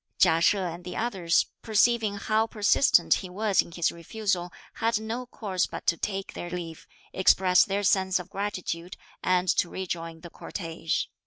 [0.17, 5.27] Chia She and the others, perceiving how persistent he was in his refusal had no
[5.27, 10.31] course but to take their leave, express their sense of gratitude and to rejoin the
[10.31, 11.05] cortege.